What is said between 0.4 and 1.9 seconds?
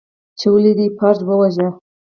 ولې دې فرج وواژه؟